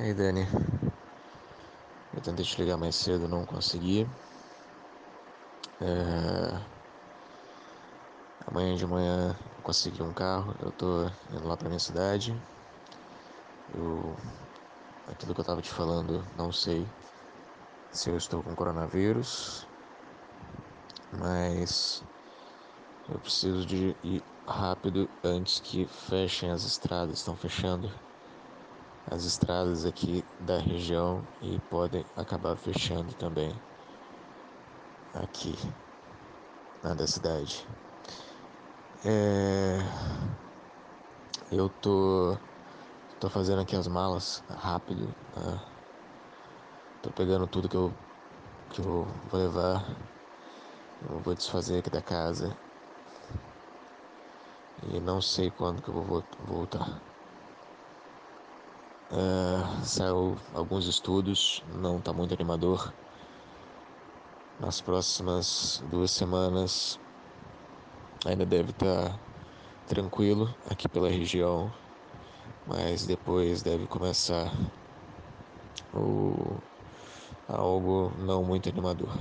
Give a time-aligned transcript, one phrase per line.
[0.00, 0.46] Ei, Dani.
[2.12, 4.08] Eu tentei te ligar mais cedo, não consegui.
[5.80, 6.64] É...
[8.46, 12.40] Amanhã de manhã eu consegui um carro, eu tô indo lá pra minha cidade.
[13.74, 14.16] Eu...
[15.04, 16.88] Aquilo que eu tava te falando, não sei
[17.90, 19.66] se eu estou com coronavírus,
[21.10, 22.04] mas
[23.08, 27.92] eu preciso de ir rápido antes que fechem as estradas, estão fechando
[29.10, 33.60] as estradas aqui da região e podem acabar fechando também
[35.12, 35.56] aqui
[36.82, 37.66] na da cidade.
[39.04, 39.78] É...
[41.50, 42.36] Eu tô
[43.20, 45.08] tô fazendo aqui as malas rápido.
[45.36, 45.60] Né?
[47.02, 47.92] Tô pegando tudo que eu
[48.70, 49.84] que eu vou levar.
[51.00, 52.56] Eu vou desfazer aqui da casa.
[54.82, 57.07] E não sei quando que eu vou voltar.
[59.10, 62.92] É, saiu alguns estudos, não está muito animador.
[64.60, 67.00] Nas próximas duas semanas
[68.26, 69.20] ainda deve estar tá
[69.86, 71.72] tranquilo aqui pela região,
[72.66, 74.52] mas depois deve começar
[75.94, 76.60] o,
[77.48, 79.16] algo não muito animador.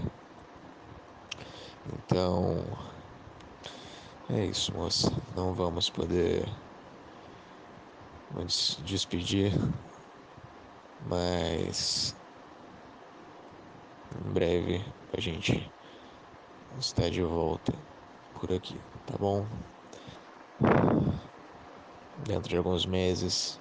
[1.86, 2.66] Então
[4.30, 5.10] é isso, moça.
[5.34, 6.46] Não vamos poder
[8.30, 9.53] nos despedir,
[11.00, 12.16] mas
[14.16, 14.83] em breve
[15.14, 15.72] a gente
[16.78, 17.73] está de volta
[18.33, 19.48] por aqui, tá bom?
[22.25, 23.59] Dentro de alguns meses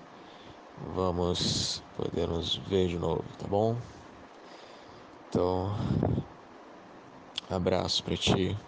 [0.76, 3.80] vamos poder nos ver de novo, tá bom?
[5.28, 5.74] Então,
[7.48, 8.58] abraço para ti.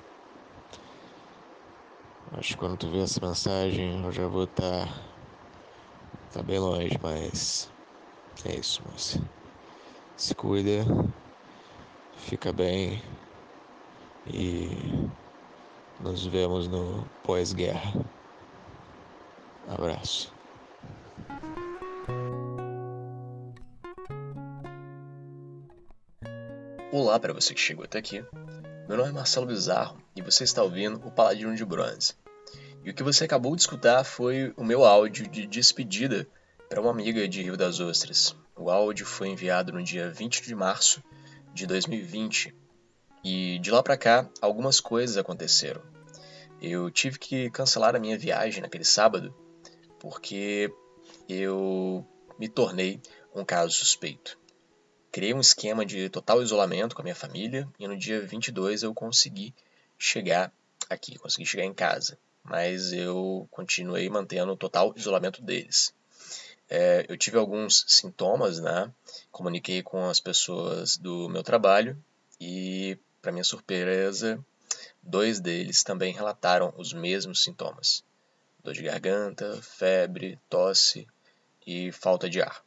[2.32, 5.17] Acho que quando tu vê essa mensagem eu já vou estar
[6.32, 7.70] tá bem longe, mas
[8.44, 9.20] é isso, moça.
[10.16, 10.84] Se cuida,
[12.16, 13.02] fica bem
[14.26, 14.68] e
[16.00, 17.92] nos vemos no pós-guerra.
[19.68, 20.32] Abraço.
[26.90, 28.24] Olá para você que chegou até aqui.
[28.88, 32.14] Meu nome é Marcelo Bizarro e você está ouvindo o Paladino de Bronze.
[32.88, 36.26] E o que você acabou de escutar foi o meu áudio de despedida
[36.70, 38.34] para uma amiga de Rio das Ostras.
[38.56, 41.04] O áudio foi enviado no dia 20 de março
[41.52, 42.54] de 2020
[43.22, 45.82] e de lá para cá algumas coisas aconteceram.
[46.62, 49.36] Eu tive que cancelar a minha viagem naquele sábado
[50.00, 50.72] porque
[51.28, 52.06] eu
[52.38, 53.02] me tornei
[53.34, 54.38] um caso suspeito.
[55.12, 58.94] Criei um esquema de total isolamento com a minha família e no dia 22 eu
[58.94, 59.54] consegui
[59.98, 60.50] chegar
[60.88, 65.94] aqui, consegui chegar em casa mas eu continuei mantendo o total isolamento deles.
[66.68, 68.92] É, eu tive alguns sintomas, né?
[69.30, 71.96] Comuniquei com as pessoas do meu trabalho
[72.40, 74.42] e, para minha surpresa,
[75.02, 78.04] dois deles também relataram os mesmos sintomas:
[78.62, 81.06] dor de garganta, febre, tosse
[81.66, 82.64] e falta de ar.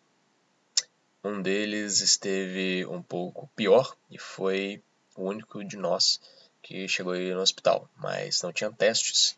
[1.23, 4.81] Um deles esteve um pouco pior e foi
[5.15, 6.19] o único de nós
[6.61, 9.35] que chegou aí no hospital, mas não tinha testes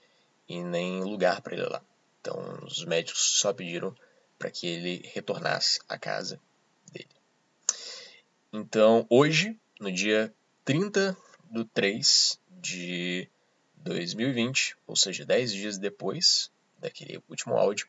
[0.48, 1.82] e nem lugar para ele lá.
[2.22, 3.96] Então os médicos só pediram
[4.38, 6.40] para que ele retornasse à casa
[6.92, 7.10] dele.
[8.52, 10.34] Então hoje, no dia
[10.64, 11.16] 30
[11.46, 13.30] do 3 de
[13.76, 17.88] 2020, ou seja, 10 dias depois daquele último áudio,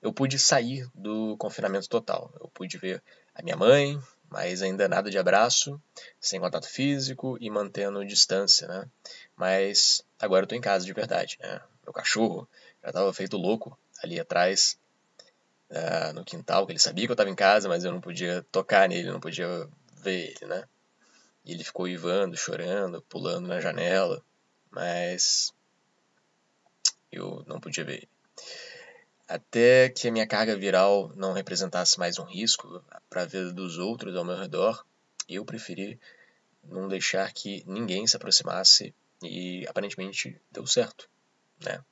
[0.00, 2.32] eu pude sair do confinamento total.
[2.40, 3.02] Eu pude ver
[3.34, 4.00] a minha mãe,
[4.30, 5.80] mas ainda nada de abraço,
[6.20, 8.88] sem contato físico e mantendo distância, né?
[9.36, 11.60] Mas agora eu tô em casa de verdade, né?
[11.84, 12.48] Meu cachorro
[12.82, 14.78] já estava feito louco ali atrás,
[15.70, 18.44] uh, no quintal, que ele sabia que eu estava em casa, mas eu não podia
[18.50, 19.68] tocar nele, não podia
[20.02, 20.64] ver ele, né?
[21.44, 24.22] E ele ficou ivando, chorando, pulando na janela,
[24.70, 25.52] mas
[27.12, 28.08] eu não podia ver ele.
[29.26, 33.78] Até que a minha carga viral não representasse mais um risco para a vida dos
[33.78, 34.84] outros ao meu redor,
[35.28, 35.98] eu preferi
[36.62, 41.08] não deixar que ninguém se aproximasse e aparentemente deu certo
[41.64, 41.82] né?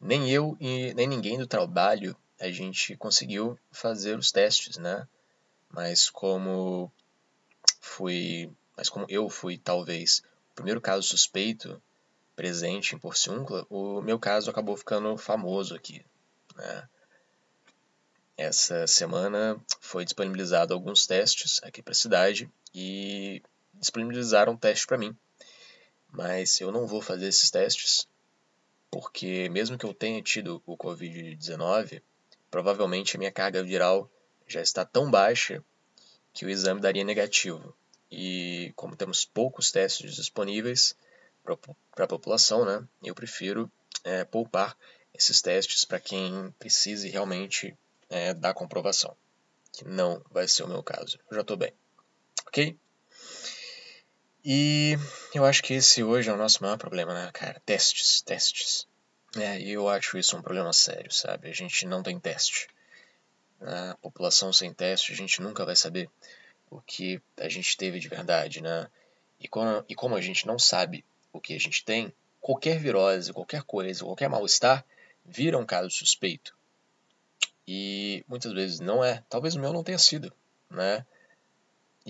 [0.00, 5.06] Nem eu e nem ninguém do trabalho a gente conseguiu fazer os testes, né?
[5.68, 6.90] Mas como
[7.80, 10.22] fui, mas como eu fui talvez
[10.52, 11.82] o primeiro caso suspeito
[12.36, 16.04] presente em Porciúncula, o meu caso acabou ficando famoso aqui,
[16.56, 16.88] né?
[18.36, 23.42] Essa semana foi disponibilizado alguns testes aqui para a cidade e
[23.74, 25.16] disponibilizaram um teste para mim
[26.10, 28.06] mas eu não vou fazer esses testes
[28.90, 32.02] porque mesmo que eu tenha tido o Covid-19,
[32.50, 34.10] provavelmente a minha carga viral
[34.46, 35.62] já está tão baixa
[36.32, 37.74] que o exame daria negativo.
[38.10, 40.96] E como temos poucos testes disponíveis
[41.94, 43.70] para a população, né, eu prefiro
[44.02, 44.76] é, poupar
[45.12, 47.76] esses testes para quem precise realmente
[48.08, 49.14] é, da comprovação,
[49.72, 51.18] que não vai ser o meu caso.
[51.30, 51.72] Eu já estou bem.
[52.46, 52.78] Ok?
[54.44, 54.96] E
[55.34, 57.60] eu acho que esse hoje é o nosso maior problema, né, cara?
[57.66, 58.86] Testes, testes.
[59.36, 61.48] É, e eu acho isso um problema sério, sabe?
[61.48, 62.68] A gente não tem teste.
[63.60, 66.08] A população sem teste, a gente nunca vai saber
[66.70, 68.88] o que a gente teve de verdade, né?
[69.40, 73.32] E como, e como a gente não sabe o que a gente tem, qualquer virose,
[73.32, 74.84] qualquer coisa, qualquer mal-estar
[75.24, 76.56] vira um caso suspeito.
[77.66, 79.22] E muitas vezes não é.
[79.28, 80.32] Talvez o meu não tenha sido,
[80.70, 81.04] né?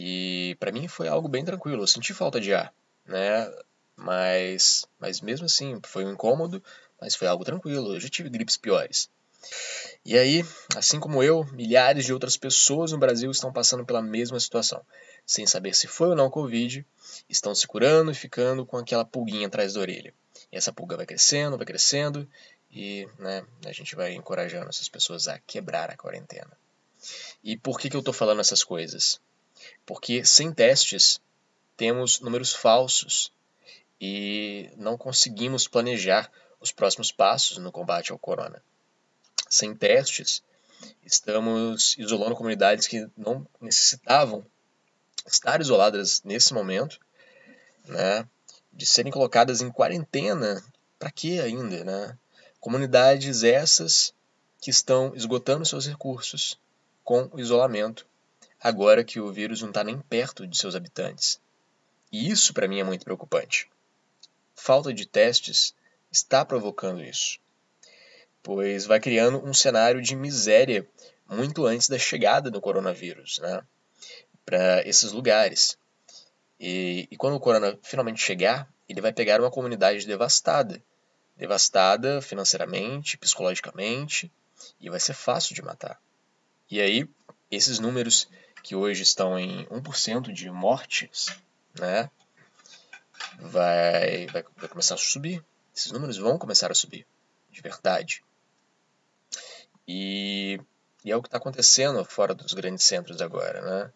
[0.01, 1.83] E para mim foi algo bem tranquilo.
[1.83, 2.73] Eu senti falta de ar,
[3.05, 3.53] né?
[3.97, 6.63] Mas, mas mesmo assim, foi um incômodo,
[7.01, 7.93] mas foi algo tranquilo.
[7.93, 9.11] Eu já tive gripes piores.
[10.05, 10.45] E aí,
[10.77, 14.87] assim como eu, milhares de outras pessoas no Brasil estão passando pela mesma situação,
[15.27, 16.87] sem saber se foi ou não Covid,
[17.29, 20.15] estão se curando e ficando com aquela pulguinha atrás da orelha.
[20.53, 22.29] E essa pulga vai crescendo, vai crescendo,
[22.71, 26.57] e né, a gente vai encorajando essas pessoas a quebrar a quarentena.
[27.43, 29.21] E por que, que eu estou falando essas coisas?
[29.87, 31.21] Porque sem testes
[31.77, 33.33] temos números falsos
[34.01, 38.63] e não conseguimos planejar os próximos passos no combate ao corona.
[39.49, 40.43] Sem testes,
[41.05, 44.45] estamos isolando comunidades que não necessitavam
[45.27, 47.01] estar isoladas nesse momento,
[47.87, 48.27] né,
[48.73, 50.63] de serem colocadas em quarentena.
[50.99, 52.19] Para que ainda, né?
[52.59, 54.13] Comunidades essas
[54.61, 56.59] que estão esgotando seus recursos
[57.05, 58.05] com o isolamento,
[58.63, 61.41] agora que o vírus não está nem perto de seus habitantes.
[62.11, 63.69] E isso para mim é muito preocupante.
[64.55, 65.75] Falta de testes
[66.11, 67.39] está provocando isso,
[68.43, 70.87] pois vai criando um cenário de miséria
[71.29, 73.63] muito antes da chegada do coronavírus né,
[74.45, 75.79] para esses lugares.
[76.59, 80.83] E, e quando o corona finalmente chegar, ele vai pegar uma comunidade devastada
[81.39, 84.31] devastada financeiramente, psicologicamente,
[84.81, 86.01] e vai ser fácil de matar.
[86.69, 87.09] E aí,
[87.49, 88.29] esses números
[88.63, 91.27] que hoje estão em 1% de mortes,
[91.79, 92.11] né,
[93.39, 95.45] vai, vai, vai começar a subir.
[95.75, 97.07] Esses números vão começar a subir,
[97.51, 98.23] de verdade.
[99.87, 100.61] E,
[101.05, 103.93] e é o que está acontecendo fora dos grandes centros agora, né?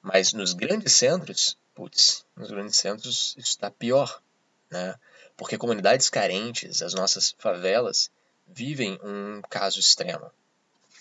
[0.00, 4.22] Mas nos grandes centros, putz, nos grandes centros isso está pior,
[4.70, 4.94] né?
[5.38, 8.10] porque comunidades carentes, as nossas favelas,
[8.44, 10.32] vivem um caso extremo.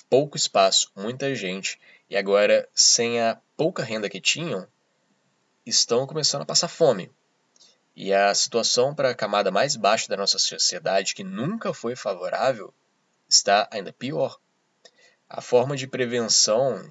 [0.08, 4.68] Pouco espaço, muita gente, e agora, sem a pouca renda que tinham,
[5.65, 7.12] estão começando a passar fome.
[7.95, 12.74] E a situação para a camada mais baixa da nossa sociedade, que nunca foi favorável,
[13.27, 14.39] está ainda pior.
[15.27, 16.89] A forma de prevenção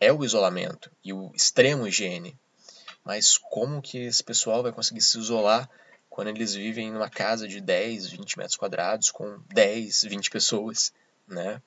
[0.00, 2.36] é o isolamento e o extremo higiene.
[3.04, 5.70] Mas como que esse pessoal vai conseguir se isolar
[6.08, 10.92] quando eles vivem numa casa de 10, 20 metros quadrados com 10, 20 pessoas,
[11.28, 11.60] né?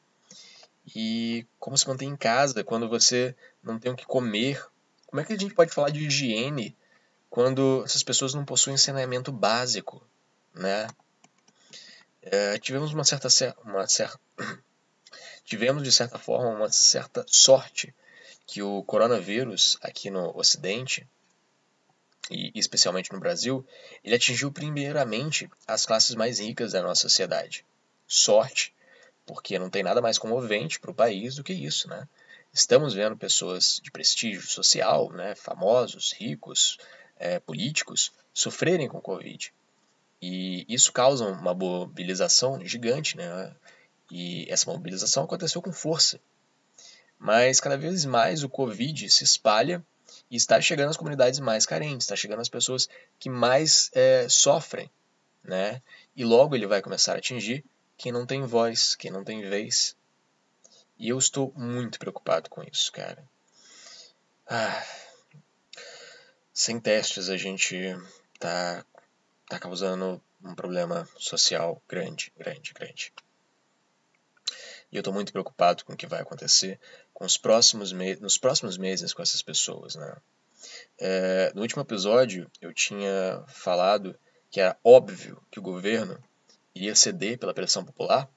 [0.96, 4.66] E como se mantém em casa quando você não tem o que comer?
[5.06, 6.76] Como é que a gente pode falar de higiene
[7.30, 10.06] quando essas pessoas não possuem saneamento básico,
[10.54, 10.88] né?
[12.22, 13.28] É, tivemos uma certa,
[13.64, 14.20] uma certa
[15.46, 17.94] tivemos de certa forma uma certa sorte
[18.46, 21.08] que o coronavírus aqui no Ocidente
[22.30, 23.66] e especialmente no Brasil,
[24.04, 27.66] ele atingiu primeiramente as classes mais ricas da nossa sociedade.
[28.08, 28.74] Sorte,
[29.30, 32.08] porque não tem nada mais comovente para o país do que isso, né?
[32.52, 36.80] Estamos vendo pessoas de prestígio social, né, famosos, ricos,
[37.16, 39.54] é, políticos, sofrerem com Covid.
[40.20, 43.56] E isso causa uma mobilização gigante, né?
[44.10, 46.20] E essa mobilização aconteceu com força.
[47.20, 49.86] Mas cada vez mais o Covid se espalha
[50.32, 54.90] e está chegando às comunidades mais carentes, está chegando às pessoas que mais é, sofrem,
[55.44, 55.84] né?
[56.16, 57.64] E logo ele vai começar a atingir
[58.00, 59.96] quem não tem voz, quem não tem vez.
[60.98, 63.22] E eu estou muito preocupado com isso, cara.
[64.48, 64.84] Ah,
[66.54, 67.78] sem testes a gente
[68.40, 68.86] tá,
[69.50, 73.14] tá causando um problema social grande, grande, grande.
[74.90, 76.80] E eu estou muito preocupado com o que vai acontecer
[77.14, 77.92] com os próximos
[78.22, 79.96] nos próximos meses com essas pessoas.
[79.96, 80.16] Né?
[80.98, 84.18] É, no último episódio, eu tinha falado
[84.50, 86.18] que era óbvio que o governo
[86.74, 88.30] iria ceder pela pressão popular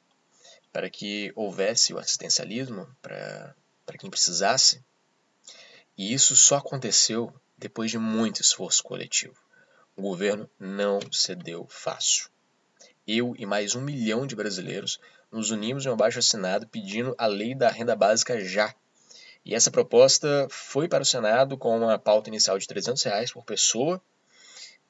[0.72, 3.54] para que houvesse o assistencialismo para
[3.98, 4.82] quem precisasse.
[5.96, 9.36] E isso só aconteceu depois de muito esforço coletivo.
[9.94, 12.30] O governo não cedeu fácil.
[13.06, 14.98] Eu e mais um milhão de brasileiros
[15.30, 18.74] nos unimos em um abaixo assinado pedindo a lei da renda básica já.
[19.44, 23.44] E essa proposta foi para o Senado com uma pauta inicial de 300 reais por
[23.44, 24.00] pessoa,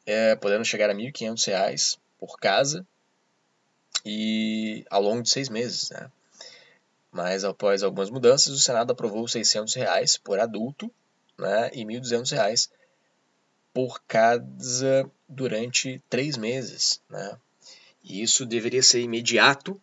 [0.06, 2.86] é, podendo chegar a 1.500 reais por casa
[4.04, 5.90] e ao longo de seis meses.
[5.90, 6.10] Né?
[7.10, 10.90] Mas após algumas mudanças, o Senado aprovou 600 reais por adulto
[11.38, 12.70] né, e 1.200 reais
[13.72, 17.00] por casa durante três meses.
[17.08, 17.38] Né?
[18.02, 19.80] E isso deveria ser imediato,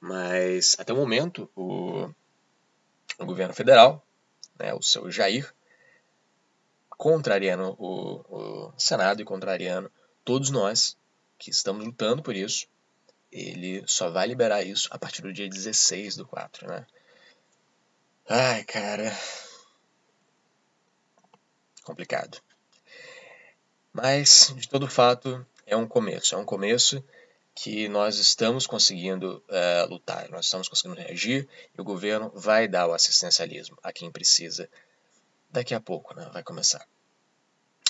[0.00, 2.08] mas até o momento o,
[3.18, 4.04] o governo federal
[4.58, 5.54] né, o seu Jair,
[6.90, 9.90] contrariando o, o Senado e contrariando
[10.24, 10.96] todos nós
[11.38, 12.66] que estamos lutando por isso,
[13.30, 16.86] ele só vai liberar isso a partir do dia 16 do 4, né?
[18.28, 19.16] Ai, cara.
[21.82, 22.38] Complicado.
[23.92, 26.34] Mas, de todo fato, é um começo.
[26.34, 27.02] É um começo
[27.54, 32.86] que nós estamos conseguindo uh, lutar, nós estamos conseguindo reagir e o governo vai dar
[32.86, 34.68] o assistencialismo a quem precisa
[35.50, 36.30] daqui a pouco, né?
[36.32, 36.86] vai começar.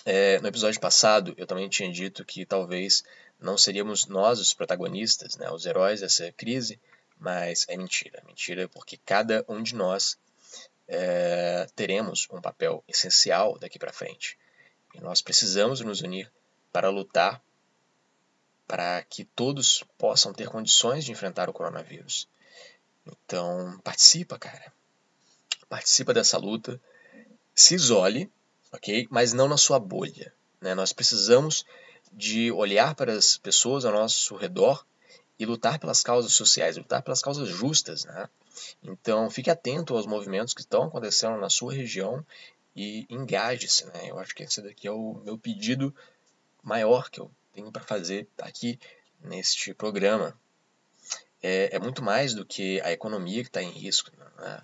[0.06, 3.04] É, no episódio passado, eu também tinha dito que talvez
[3.40, 6.80] não seríamos nós os protagonistas, né, os heróis dessa crise,
[7.18, 8.22] mas é mentira.
[8.26, 10.18] Mentira porque cada um de nós
[10.86, 14.38] é, teremos um papel essencial daqui para frente.
[14.94, 16.30] E nós precisamos nos unir
[16.72, 17.42] para lutar
[18.66, 22.28] para que todos possam ter condições de enfrentar o coronavírus.
[23.06, 24.72] Então, participa, cara.
[25.68, 26.78] Participa dessa luta.
[27.54, 28.30] Se isole,
[28.70, 29.08] ok?
[29.10, 30.32] Mas não na sua bolha.
[30.60, 30.74] Né?
[30.74, 31.64] Nós precisamos
[32.12, 34.84] de olhar para as pessoas ao nosso redor
[35.38, 38.28] e lutar pelas causas sociais, lutar pelas causas justas, né?
[38.82, 42.24] Então, fique atento aos movimentos que estão acontecendo na sua região
[42.74, 44.10] e engaje-se, né?
[44.10, 45.94] Eu acho que esse daqui é o meu pedido
[46.62, 48.78] maior que eu tenho para fazer aqui
[49.20, 50.38] neste programa.
[51.40, 54.62] É, é, muito mais do que a economia que está em risco, né?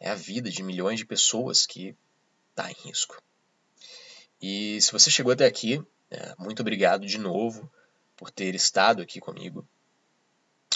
[0.00, 1.94] é a vida de milhões de pessoas que
[2.50, 3.22] está em risco.
[4.40, 5.82] E se você chegou até aqui,
[6.38, 7.70] muito obrigado de novo
[8.16, 9.66] por ter estado aqui comigo.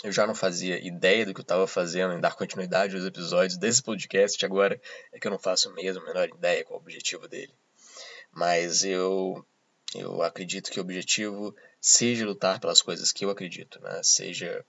[0.02, 3.58] Eu já não fazia ideia do que eu estava fazendo em dar continuidade aos episódios
[3.58, 4.80] desse podcast, agora
[5.12, 7.52] é que eu não faço mesmo a menor ideia qual é o objetivo dele.
[8.32, 9.44] Mas eu
[9.94, 14.02] eu acredito que o objetivo seja lutar pelas coisas que eu acredito, né?
[14.02, 14.64] seja,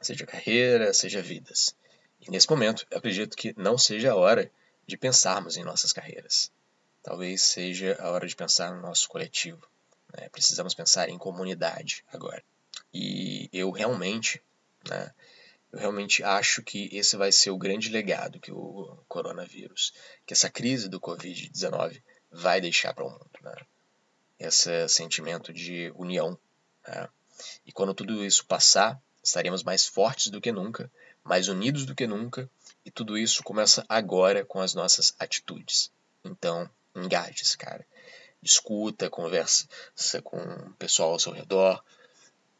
[0.00, 1.74] seja carreira, seja vidas.
[2.20, 4.50] E nesse momento, eu acredito que não seja a hora
[4.86, 6.52] de pensarmos em nossas carreiras.
[7.04, 9.64] Talvez seja a hora de pensar no nosso coletivo.
[10.12, 10.28] Né?
[10.30, 12.42] Precisamos pensar em comunidade agora.
[12.92, 14.42] E eu realmente,
[14.88, 15.12] né,
[15.70, 19.94] eu realmente acho que esse vai ser o grande legado que o coronavírus,
[20.26, 23.30] que essa crise do Covid-19 vai deixar para o mundo.
[23.40, 23.54] Né?
[24.38, 26.38] esse sentimento de união.
[26.86, 27.08] Né?
[27.66, 30.90] E quando tudo isso passar, estaremos mais fortes do que nunca,
[31.22, 32.48] mais unidos do que nunca,
[32.84, 35.90] e tudo isso começa agora com as nossas atitudes.
[36.24, 37.86] Então, engaje-se, cara.
[38.42, 39.66] Discuta, conversa
[40.22, 41.82] com o pessoal ao seu redor,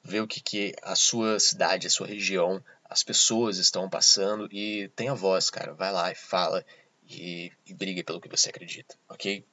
[0.02, 4.88] vê o que, que a sua cidade, a sua região, as pessoas estão passando e
[4.96, 5.74] tenha voz, cara.
[5.74, 6.64] Vai lá e fala
[7.06, 9.44] e, e briga pelo que você acredita, ok?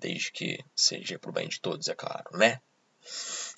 [0.00, 2.60] desde que seja pro bem de todos, é claro, né?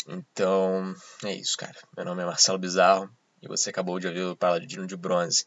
[0.08, 1.76] Então, é isso, cara.
[1.96, 3.08] Meu nome é Marcelo Bizarro
[3.40, 5.46] e você acabou de ouvir o Paladino de Bronze.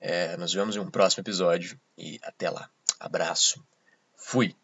[0.00, 2.70] É, nos vemos em um próximo episódio e até lá.
[3.04, 3.62] Abraço.
[4.16, 4.56] Fui.